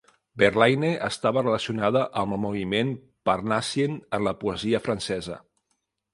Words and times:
Verlaine 0.43 0.87
estava 1.07 1.43
relacionada 1.45 2.01
amb 2.21 2.37
el 2.39 2.41
moviment 2.47 2.95
Parnassien 3.31 4.01
en 4.21 4.27
la 4.31 4.35
poesia 4.43 4.83
francesa. 4.89 5.39